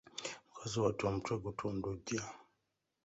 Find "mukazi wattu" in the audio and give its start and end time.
0.47-1.03